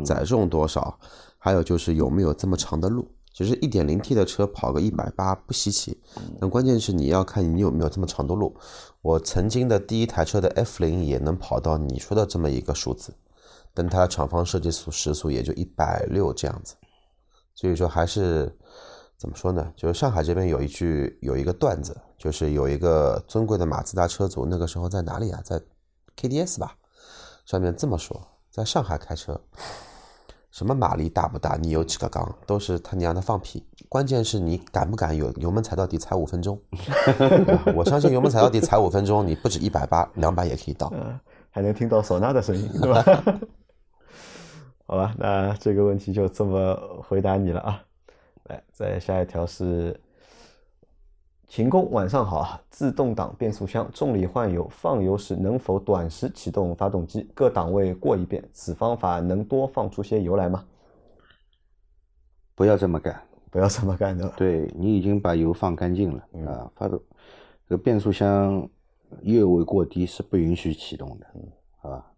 [0.05, 0.97] 载重多少，
[1.37, 3.05] 还有就是有没有这么长的路。
[3.37, 5.95] 其实一点零 T 的车跑个一百八不稀奇，
[6.41, 8.57] 但关键是你要看你有没有这么长的路。
[9.03, 13.13] 我曾经的第一台车的 F 零也能跑到你说的这么一个数字，
[13.75, 16.73] 但它的厂方设计速时速也就一百六这样子。
[17.53, 18.51] 所以说还是
[19.19, 19.71] 怎么说呢？
[19.75, 25.39] 就是上海这边有一句有一个段子，就是有一个尊贵的马自达车主，那个时候在哪里啊？
[25.45, 25.61] 在
[26.19, 26.75] KDS 吧，
[27.45, 28.19] 上面这么说，
[28.49, 29.39] 在上海开车，
[30.51, 33.63] 什么马力大不大，你有几个缸，都是他娘的放屁。
[33.89, 36.59] 关键是你敢不敢有油门踩到底踩五分钟？
[37.75, 40.91] 我相信油门踩到底踩五分钟，你不止一百八，两百也可以到。
[41.49, 43.03] 还能听到唢呐的声音，对吧？
[44.85, 46.75] 好吧，那这个问题就这么
[47.07, 47.83] 回答你了啊。
[48.45, 49.99] 来，再下一条是，
[51.47, 57.29] 秦工晚上好啊，自动挡变速箱重力换油，放油时能否短时启动发动机？
[57.33, 60.65] 各档位过一遍，此方法能多放出些油来吗？
[62.53, 63.21] 不要这么干。
[63.49, 64.27] 不要这么干的。
[64.35, 67.01] 对你已经把油放干净了、啊，发动
[67.65, 68.69] 这个变速箱
[69.21, 71.25] 液位过低是不允许启动的，
[71.77, 72.11] 好吧？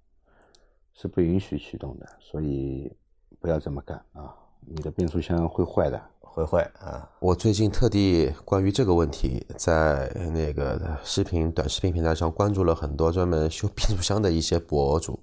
[0.93, 2.91] 是不允许启动的，所以
[3.39, 4.35] 不要这么干啊！
[4.61, 6.01] 你的变速箱会坏的。
[6.31, 15.19] 会会啊，我最近特地关于这个问题，在那个视频短视频平台上关注了很多专门修变速箱的一些博主，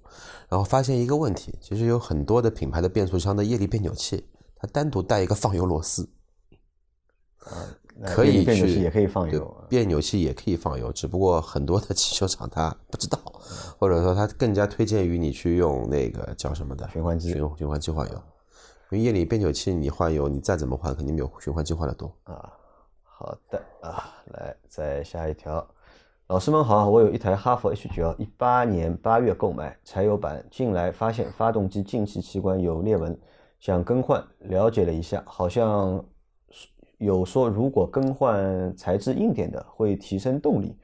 [0.49, 6.09] 然后发现一个问题，其实有很多的品牌的变速箱的液力变扭器，它单独带一个放油螺丝，
[7.39, 7.55] 啊
[8.05, 9.65] 可以去也可以放油啊。
[9.71, 13.19] 变扭器也可以放油，只不过很多的汽修厂它不知道，
[13.79, 18.23] 或者说它更加推荐于你去用那个叫什么的循环机循循环机换油。
[18.91, 22.15] 因为夜里变扭器你换油，你再怎么换，肯定没有循环机换的多。
[22.25, 22.53] 啊，
[23.03, 25.67] 好的啊，来再下一条。
[26.29, 33.19] 老师们好，我有一台哈佛 H 9 1 1八年八月购买，柴油版，近来发现发动机进气气管有裂纹，
[33.59, 36.05] 想更换，了解了一下，好像
[36.99, 40.77] 有说如果更换材质硬点的会提升动力、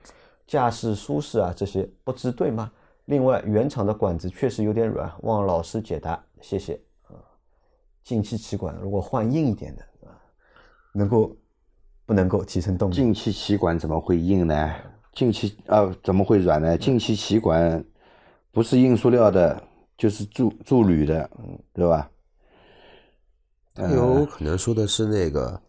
[0.46, 2.70] 驾驶舒适啊这些，不知对吗？
[3.04, 6.80] 另外，原厂的管子确实有点软，望老师解答，谢谢。
[8.02, 10.18] 啊，进气气管如果换硬一点的啊，
[10.92, 11.36] 能够
[12.04, 12.94] 不能够提升动力？
[12.94, 14.74] 进气气管怎么会硬呢？
[15.12, 16.76] 进气啊怎么会软呢？
[16.76, 17.84] 进气气管
[18.50, 19.62] 不是硬塑料的，
[19.96, 22.10] 就是铸铸铝的，嗯，对吧？
[23.74, 25.60] 它有可能说的是那个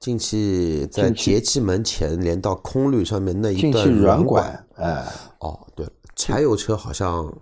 [0.00, 5.06] 进气在节气门前连到空滤上面那一段进气软软管，哎，
[5.38, 7.32] 哦，对，柴油车好像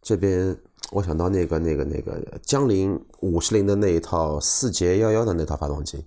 [0.00, 0.56] 这边
[0.94, 6.04] 我想到那个那个那个江铃五十铃的那一套四节幺幺的那套发动机，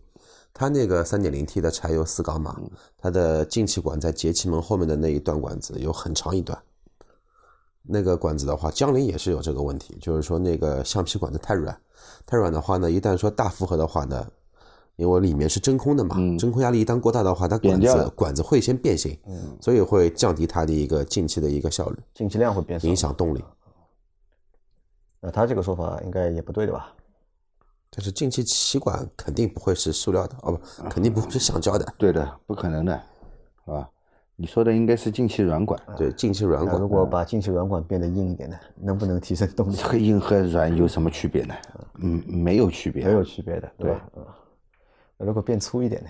[0.53, 2.57] 它那个三点零 T 的柴油四缸嘛，
[2.97, 6.57] 它的进气管在节气门后面的那一段管子有很长一段。
[7.81, 11.77] 那个管子的话，江铃也是有这个问题，就是说那个橡皮管子太软，
[12.25, 14.25] 太软的话呢，一旦说大负荷的话呢，
[14.95, 19.17] 因为里面是真空的嘛，真空压力一旦过大的话，它管子管子会先变形，
[19.59, 23.43] 所以会降低它的一个进气的一个效率，进气量会变，影响动力。
[25.27, 26.93] 那他这个说法应该也不对的吧？
[27.89, 32.93] 但是进气气管肯定不会是塑料的，哦不，肯定不会是橡胶的，对的，不可能的，
[33.65, 33.89] 是吧？
[34.37, 36.87] 你说的应该是进气软管，对，进气软管如。
[36.87, 39.75] 果把进气软管变得硬一点呢，能不能提升动力？
[39.75, 41.53] 这个硬和软有什么区别呢？
[41.95, 44.09] 嗯，没有区别，没有区别的，对吧？
[44.15, 44.25] 嗯，
[45.17, 46.09] 那如果变粗一点呢？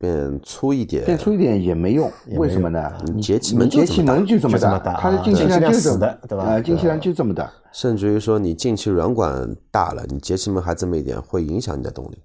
[0.00, 2.90] 变粗一点，变粗一点也没用，为什么呢？
[3.14, 7.52] 你节气门节气门就这么大它的啊进气量就是这么死的对吧啊，进气量就这么大。
[7.70, 12.18] 甚至于说你进气软管大了，你节气门还这么一点，会影响你的动力，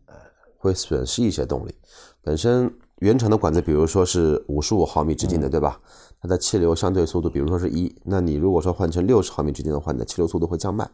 [0.57, 1.75] 会损失一些动力。
[2.23, 5.77] 本身原厂的管子，比如说是五十五毫米直径的，对吧？
[6.21, 10.89] 它的气流相对速度，比如说是一，那你如果说换成六十毫米直径的话，你的气流速度会降慢，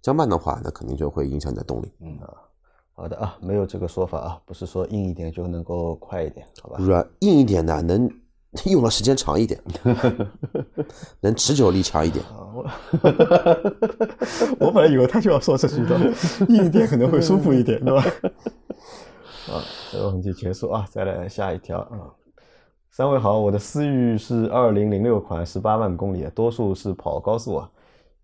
[0.00, 1.92] 降慢的话，那肯定就会影响你的动力。
[2.98, 6.78] 好的啊，没有这个说法啊，不是说硬一点就能够快一点，好吧？
[6.80, 8.10] 软硬一点的能
[8.64, 9.60] 用的时间长一点，
[11.20, 12.24] 能持久力强一点。
[14.58, 15.98] 我本来以为他就要说这句的，
[16.48, 18.02] 硬一点可能会舒服一点，对吧？
[19.52, 19.60] 啊，
[19.92, 22.10] 这个问题结束啊，再来下一条啊。
[22.90, 27.70] 三位好，我的思域是二零零六款，十八万公里，多数是跑高速啊。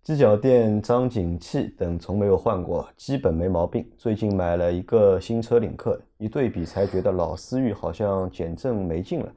[0.03, 3.89] 机脚垫、张紧器等从没有换过，基本没毛病。
[3.97, 9.31] 最近买了一个新车领克，一对比才觉得老思域好像减震没劲了。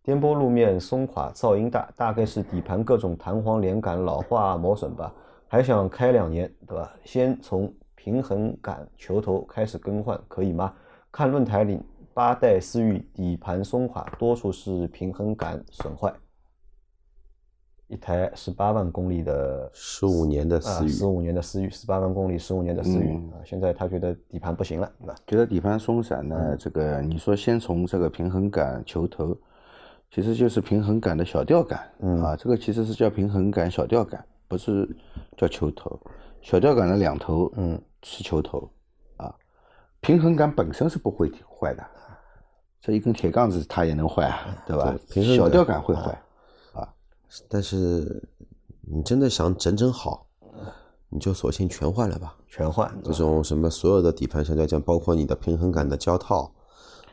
[0.00, 5.12] 颠簸路面松垮，噪音大，大概是底盘各种弹簧连杆老化磨损吧。
[5.48, 6.94] 还想开两年，对吧？
[7.02, 10.72] 先从平衡杆球头开始更换，可以吗？
[11.10, 11.80] 看论坛里
[12.14, 16.12] 八代思域底盘松垮，多数是平衡杆损坏。
[17.92, 25.14] 一台十八万公里的十五年的思域，十五年的思域，十八万公里，十五年的思域啊，现在他觉得底盘不行了，对吧？
[25.26, 29.36] 觉得底盘松散嗯呢，这个你说先从这个平衡杆球头，
[30.10, 34.88] 其实就是平衡杆的小吊杆，嗯啊，这个其实是叫平衡杆小吊杆，不是
[35.36, 36.00] 叫球头。
[36.40, 38.66] 小吊杆的两头，嗯，是球头，
[39.18, 39.34] 啊，
[40.00, 41.84] 平衡杆本身是不会坏的，
[42.80, 44.84] 这一根铁杠子它也能坏啊，对吧？
[44.84, 46.18] 对平衡小吊杆会坏，
[47.48, 48.28] 但是
[48.82, 50.26] 你真的想整整好，
[51.08, 52.36] 你就索性全换了吧。
[52.48, 56.52] 全换，这种什么所有的底盘橡胶件，包括你的平衡杆的胶套、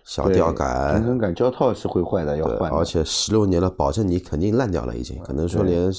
[0.04, 2.70] 小吊杆，平衡杆胶套是会坏的，要，换。
[2.72, 5.90] 而且十六年了，保证你肯定烂掉了，已经可能说连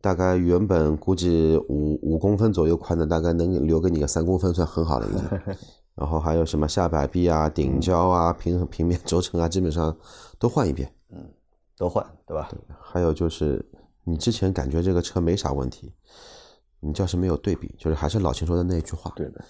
[0.00, 5.56] 大概原本估计五五公分左右宽的，大概能留给你个三公分，算很好了已经。
[5.96, 9.96] 然后还有什么下摆臂啊、顶胶啊、平衡平面轴承啊，基本上
[10.38, 10.92] 都换一遍。
[11.76, 12.50] 都换，对吧？
[12.80, 13.64] 还有就是，
[14.04, 15.92] 你之前感觉这个车没啥问题，
[16.80, 19.44] 你就是没有对比，就是还是老秦说的那句话，对的，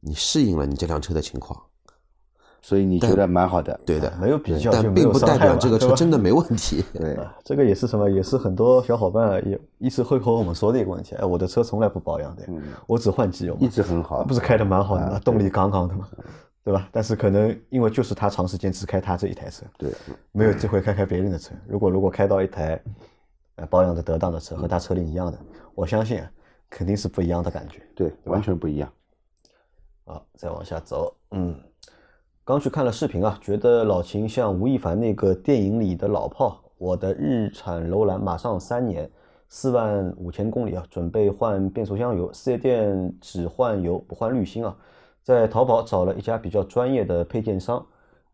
[0.00, 1.58] 你适应了你这辆车的情况，
[2.60, 3.78] 所以你觉得蛮好的。
[3.86, 6.84] 对的，没有比较但并不代表这个车真的没问题。
[6.94, 8.08] 对，这个也是什么？
[8.10, 11.14] 也是很多小伙伴也一直会和我们说的一个问题。
[11.16, 12.42] 哎，我的车从来不保养的，
[12.86, 14.22] 我只换机油，一直很好。
[14.24, 16.06] 不是开的蛮好的嘛，动力杠杠的嘛，
[16.64, 16.88] 对吧？
[16.92, 19.92] 但是可能因为就是他长时间只开他这一台车，对，
[20.30, 21.52] 没有机会开开别人的车。
[21.66, 22.80] 如果如果开到一台
[23.56, 25.38] 呃保养的得当的车，和他车龄一样的，
[25.74, 26.30] 我相信啊
[26.70, 27.82] 肯定是不一样的感觉。
[27.96, 28.92] 对，完全不一样。
[30.04, 31.58] 好，再往下走，嗯，
[32.44, 36.60] 刚去看了视频啊，觉得老秦像吴亦凡那个电影里的老炮。
[36.78, 39.08] 我的日产楼兰马上三年，
[39.48, 44.76] 四万五千公里啊，准备换变速箱油，四 S 店只换油不换滤芯啊。
[45.22, 47.84] 在淘宝找了一家比较专业的配件商，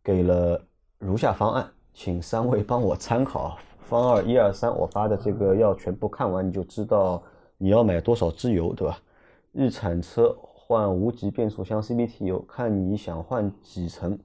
[0.02, 0.60] 给了
[0.98, 3.58] 如下方案，请三位帮我参考。
[3.80, 7.22] 方二一二三，我发的这个要全部看完，你就知道
[7.56, 8.98] 你要买多少支油，对吧？
[9.52, 14.18] 日产车换无级变速箱 CVT 油，看你想换几层，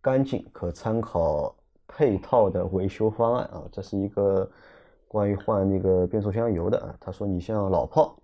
[0.00, 1.54] 干净可参考
[1.86, 3.62] 配套的维修方案啊。
[3.70, 4.48] 这是一个
[5.06, 6.94] 关于换那个变速箱油的啊。
[7.00, 8.16] 他说你像老炮，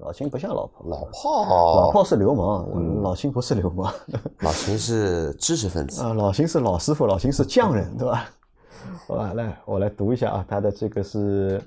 [0.00, 3.92] 老秦不像老炮，老炮，老炮是流氓，我老秦不是流氓。
[4.40, 8.28] 老秦是知识分子， 啊，老秦是老师傅，老秦是匠人，对吧？
[9.06, 11.60] 好吧，来，我来读一下啊，他的这个是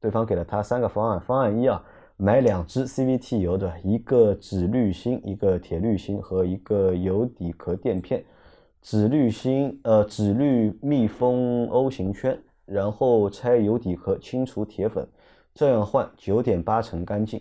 [0.00, 1.82] 对方给了他三个方案，方案一啊，
[2.16, 8.24] 买两支 CVT 油的，一个酯滤芯，一个铁滤芯和一个油底壳垫片，
[8.82, 15.06] 酯滤芯呃酯滤密封 O 型圈，然后拆油底壳，清除铁粉，
[15.54, 17.40] 这样换九点八成干净，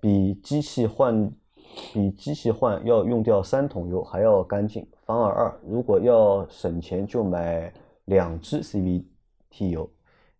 [0.00, 1.30] 比机器换
[1.92, 4.86] 比机器换要用掉三桶油还要干净。
[5.04, 7.72] 方案二，如果要省钱，就买
[8.06, 9.90] 两支 CVT 油，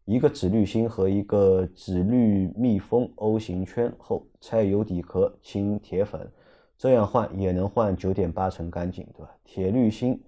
[0.04, 6.30] 一个酯滤芯和一个酯滤密封 O 型圈后拆油底壳，清铁粉，
[6.78, 9.30] 这样换也能换九点八成干净，对吧？
[9.44, 10.18] 铁滤芯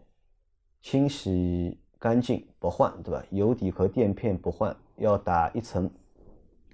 [0.83, 3.25] 清洗干净不换，对吧？
[3.31, 5.91] 油底壳垫片不换，要打一层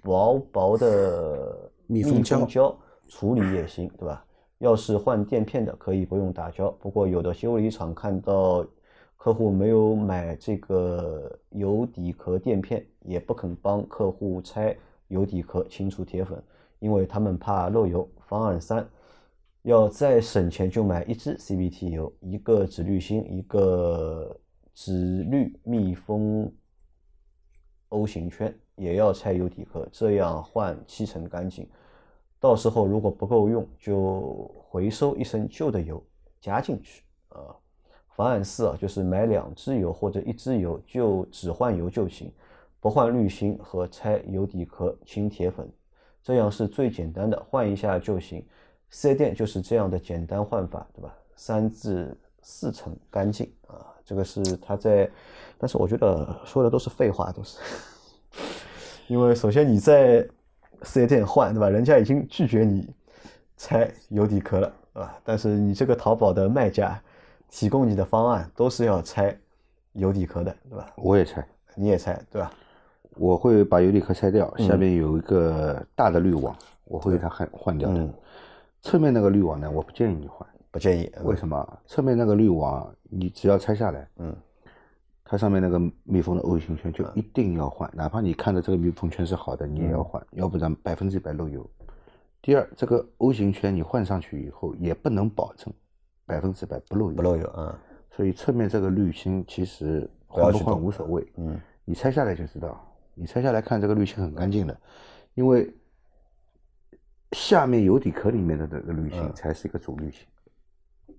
[0.01, 2.77] 薄薄的密封胶胶
[3.07, 4.25] 处理也行，对吧？
[4.59, 6.69] 要是换垫片的，可以不用打胶。
[6.79, 8.65] 不过有的修理厂看到
[9.17, 14.75] 客户没有买这个油底壳垫片，也不肯帮客户拆
[15.07, 16.41] 油底壳、清除铁粉，
[16.79, 18.07] 因为他们怕漏油。
[18.27, 18.87] 方案三，
[19.63, 24.39] 要再省钱就买一支 CVT 油，一个紫滤芯，一个
[24.73, 26.49] 紫滤密封
[27.89, 31.67] O 型圈，也要拆油底壳，这样换七成干净。
[32.39, 36.03] 到时候如果不够用，就回收一升旧的油
[36.39, 37.55] 加进去啊。
[38.15, 42.31] 方案四啊，就是买两支油或者一支油，就只换油就行，
[42.79, 45.67] 不换滤芯和拆油底壳、清铁粉，
[46.21, 48.45] 这样是最简单的，换一下就行。
[48.89, 51.15] 四 S 店就是这样的简单换法，对吧？
[51.35, 55.09] 三至四成干净啊，这个是他在，
[55.57, 57.57] 但是我觉得说的都是废话，都是，
[59.11, 60.25] 因为首先你在
[60.83, 61.69] 四 S 店换，对吧？
[61.69, 62.87] 人家已经拒绝你
[63.57, 66.97] 拆油底壳了，啊，但是你这个淘宝的卖家
[67.49, 69.37] 提供你的方案都是要拆
[69.91, 70.89] 油底壳的，对吧？
[70.95, 71.45] 我也拆，
[71.75, 72.53] 你也拆，对吧？
[73.17, 76.55] 我会把油底壳拆掉，嗯下面有一个大的滤网，
[76.85, 78.13] 我会给它换换掉的嗯。
[78.81, 81.79] 侧面那个滤网呢，我不建议你换，不建议，为什么？
[81.85, 84.33] 侧面那个滤网，你只要拆下来，嗯，
[85.31, 91.65] 它上面那个密封的 O 型圈就一定要换，哪怕你看着这个密封圈是好的，你也要换，要不然百分之一百漏油。
[92.41, 95.73] 第二，这个 O 型圈你换上去以后，也不能保证
[96.25, 97.79] 百分之百不漏油，不漏油啊，
[98.09, 104.77] 所以侧面这个滤芯其实换不换无所谓，嗯，你拆下来就知道，你拆下来看这个滤芯很干净的，
[105.33, 105.73] 因为
[107.31, 109.33] 下面油底壳里面的这个滤芯嗯。
[109.33, 111.15] 才是一个主滤芯，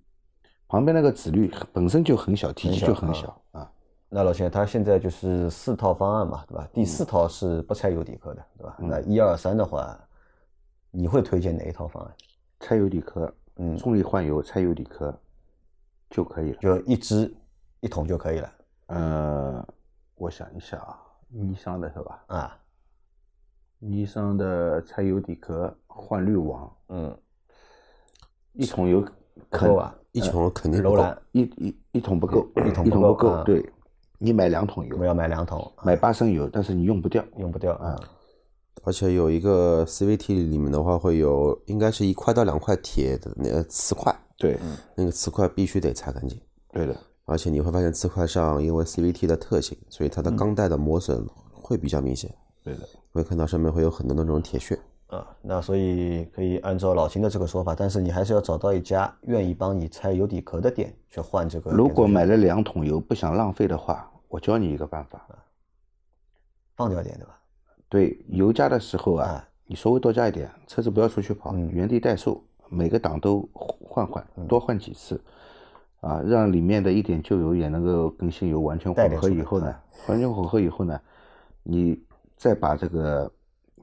[0.67, 3.71] 旁边那个子滤本身就很小，体积就很很小啊。
[4.15, 6.69] 那老钱，他现在就是四套方案嘛，对吧？
[6.71, 8.77] 第四套是不拆油底壳的，对吧？
[8.77, 9.99] 那一二三的话，
[10.91, 12.13] 你会推荐哪一套方案？
[12.59, 15.11] 拆油底壳，嗯重力换油，拆油底壳
[16.11, 16.59] 就可以了。
[16.59, 17.33] 就一支
[17.79, 18.53] 一桶就可以了
[18.85, 19.67] 呃，
[20.13, 22.23] 我想一下啊，尼桑的是吧？
[22.27, 22.55] 啊，
[23.79, 27.17] 尼桑的拆油底壳换滤网，嗯，
[28.51, 29.03] 一桶油
[29.49, 29.95] 肯够吧？
[30.11, 33.43] 一桶肯定不够，一一一桶不够，一桶不够。
[33.43, 33.72] 对，
[34.17, 37.23] 你买两桶油我，要买两桶，买八升油，但是你用不掉。
[37.37, 37.99] 用不掉啊。
[38.85, 44.57] 而且有一个 CVT 里面的话会有，应该是一块到两块铁的那个磁块，对，
[44.95, 46.39] 那个磁块必须得擦干净。
[46.71, 52.33] 对的，而且你会发现磁块上因为 CVT 的特性，所以它的钢带的磨损会比较明显，
[52.63, 52.87] 对的。
[53.11, 54.77] 会看到上面会有很多那种铁屑。
[55.13, 61.71] 啊，那所以可以按照老秦的这个说法，但是你还是要找到一家愿意帮你拆油底壳的店去换这个。
[61.71, 65.25] 如果买了两桶油不想浪费的话，我教你一个办法。
[66.75, 67.39] 放掉点，对吧？
[67.87, 75.21] 对，油加的时候啊啊，你稍微多加一点，车子不要出去跑，嗯原地怠速，每个档都换换，多换几次，
[76.01, 79.75] 啊，让里面的一点旧油也能够跟新油完全混合以后呢，
[80.07, 80.99] 完全混合以后呢，
[81.61, 82.01] 你
[82.35, 83.31] 再把这个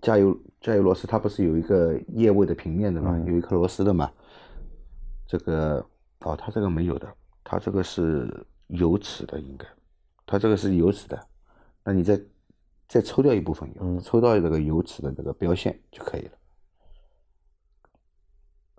[0.03, 3.25] 加油加油螺丝，它不是有一个液位的平面的嘛，嗯。
[3.27, 4.11] 有一颗螺丝的嘛，
[5.27, 5.85] 这个
[6.21, 7.09] 哦，它这个没有的，
[7.43, 9.67] 它这个是油尺的应该，
[10.27, 11.27] 它这个是油尺的，
[11.83, 12.21] 那你再
[12.87, 14.01] 再抽掉一部分油，嗯。
[14.01, 16.33] 抽到这个油尺的这个标线就可以了。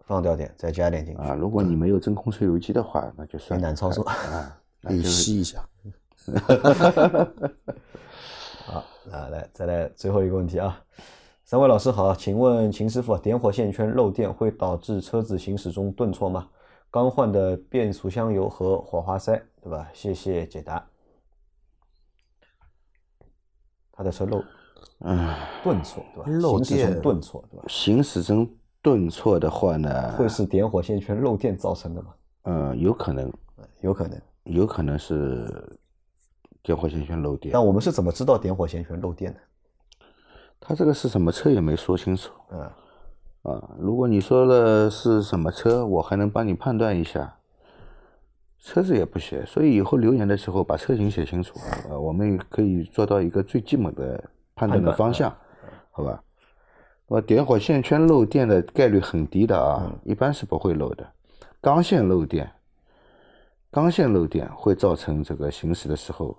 [0.03, 1.33] 放掉点，再加点进去啊。
[1.33, 5.65] 如果你没有真空吹油机的话，那就算难操作啊，那可 以就是吸一下，
[8.67, 10.83] 好，那来再来最后一个问题啊，
[11.51, 16.47] 三位老师好，请问秦师傅，点火线圈漏电会导致车子行驶中顿挫吗？
[16.89, 19.89] 刚换的变速箱油和火花塞，对吧？
[19.91, 20.81] 谢谢解答。
[23.91, 24.41] 他的车漏
[24.99, 26.29] 嗯，顿挫，对吧？
[26.39, 27.65] 漏行驶电中顿挫，对吧？
[27.67, 28.49] 行驶中
[28.81, 32.13] 顿挫的话呢，会是点火线圈漏电造成的吗？
[32.43, 33.29] 嗯，有可能，
[33.81, 34.17] 有可能。
[34.45, 35.77] 有可能是
[36.63, 37.51] 点火线圈漏电。
[37.51, 39.39] 那我们是怎么知道点火线圈漏电的？
[40.61, 42.61] 它这个是什么车也没说清楚嗯，
[43.41, 43.69] 啊。
[43.77, 47.35] 如果你说了是什么车，我还能帮你判断一下。
[48.63, 51.59] 车子也不写，所以以后留言的时候把车型写清楚，
[51.89, 55.35] 呃，我们可以做到一个最基本的判断的方向，
[55.89, 56.23] 好吧？
[57.07, 61.03] 那么点火线圈漏电的概率很低的啊，一般是不会漏的。
[61.59, 62.51] 钢线漏电，
[63.71, 66.37] 钢线漏电会造成这个行驶的时候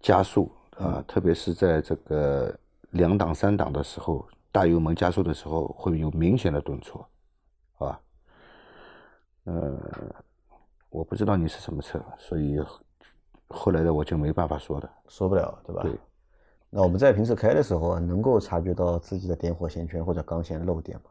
[0.00, 2.54] 加速啊，特别是在这个
[2.94, 7.06] 两档、三档的时候，大油门加速的时候会有明显的顿挫，
[7.74, 8.00] 好吧？
[9.44, 9.76] 呃，
[10.90, 12.58] 我不知道你是什么车，所以
[13.48, 14.88] 后来的我就没办法说的。
[15.08, 15.82] 说不了，对吧？
[15.82, 15.92] 对。
[16.70, 21.10] 那我们在平时开的时候啊，能够察觉到自己的点火线圈或者钢线漏电吗？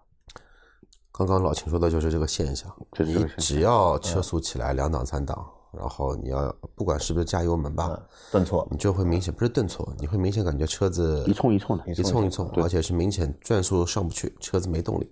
[1.11, 5.47] 刚刚老秦说的就是这个现象，你就是这个现象只要车速起来两档三档，
[5.77, 8.01] 然后你要不管是不是加油门吧，嗯，
[8.31, 15.11] 顿挫你就会明显不是顿挫，你会明显感觉车子一冲一冲的，一冲一冲，而且是明显转速上不去，车子没动力。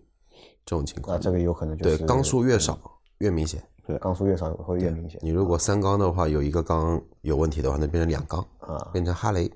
[0.65, 1.19] 这种情况。
[1.19, 2.77] 这个有可能就对是，缸数越少
[3.17, 3.61] 越明显。
[3.87, 8.89] 对缸数越少会越明显你如果三缸的话，有一个缸有问题的话，那变成两缸，啊。
[8.93, 9.51] 变成哈雷。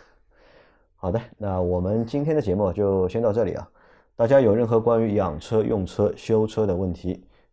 [0.96, 3.66] 好的，那我们今天的节目就先到这里啊。
[4.16, 7.24] 大家有任何关于养车、用车、修车的问题，